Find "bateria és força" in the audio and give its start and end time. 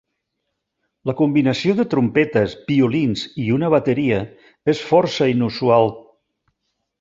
3.75-5.29